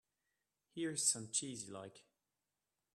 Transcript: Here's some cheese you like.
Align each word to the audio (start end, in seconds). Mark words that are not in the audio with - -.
Here's 0.73 1.05
some 1.05 1.29
cheese 1.31 1.65
you 1.67 1.73
like. 1.73 2.05